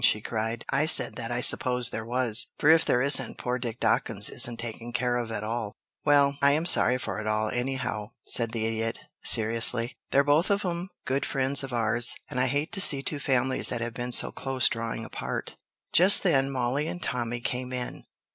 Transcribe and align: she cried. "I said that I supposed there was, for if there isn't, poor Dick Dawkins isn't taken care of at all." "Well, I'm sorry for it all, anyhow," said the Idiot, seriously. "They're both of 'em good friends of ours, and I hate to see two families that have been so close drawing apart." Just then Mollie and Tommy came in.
she 0.03 0.19
cried. 0.19 0.65
"I 0.71 0.87
said 0.87 1.15
that 1.17 1.29
I 1.29 1.41
supposed 1.41 1.91
there 1.91 2.03
was, 2.03 2.47
for 2.57 2.71
if 2.71 2.85
there 2.85 3.03
isn't, 3.03 3.37
poor 3.37 3.59
Dick 3.59 3.79
Dawkins 3.79 4.31
isn't 4.31 4.57
taken 4.57 4.91
care 4.93 5.15
of 5.15 5.29
at 5.31 5.43
all." 5.43 5.75
"Well, 6.03 6.39
I'm 6.41 6.65
sorry 6.65 6.97
for 6.97 7.19
it 7.21 7.27
all, 7.27 7.49
anyhow," 7.49 8.09
said 8.25 8.51
the 8.51 8.65
Idiot, 8.65 9.01
seriously. 9.23 9.95
"They're 10.09 10.23
both 10.23 10.49
of 10.49 10.65
'em 10.65 10.89
good 11.05 11.23
friends 11.23 11.61
of 11.63 11.71
ours, 11.71 12.15
and 12.31 12.39
I 12.39 12.47
hate 12.47 12.71
to 12.71 12.81
see 12.81 13.03
two 13.03 13.19
families 13.19 13.67
that 13.67 13.81
have 13.81 13.93
been 13.93 14.11
so 14.11 14.31
close 14.31 14.67
drawing 14.69 15.05
apart." 15.05 15.55
Just 15.93 16.23
then 16.23 16.49
Mollie 16.49 16.87
and 16.87 16.99
Tommy 17.03 17.39
came 17.39 17.71
in. 17.71 18.05